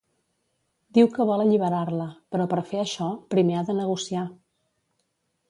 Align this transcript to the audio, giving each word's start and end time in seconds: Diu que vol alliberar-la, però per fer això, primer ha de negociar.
Diu 0.97 1.09
que 1.17 1.27
vol 1.31 1.43
alliberar-la, 1.43 2.07
però 2.37 2.49
per 2.55 2.65
fer 2.71 2.81
això, 2.85 3.11
primer 3.35 3.61
ha 3.61 3.63
de 3.69 3.77
negociar. 3.83 4.27